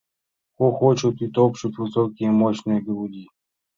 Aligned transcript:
Хохочут 0.57 1.21
и 1.21 1.27
топчут 1.27 1.77
высокие 1.77 2.31
мощные 2.31 2.81
груди 2.81 3.27